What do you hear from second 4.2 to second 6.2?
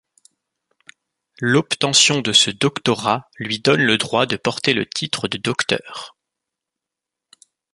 de porter le titre de Dr.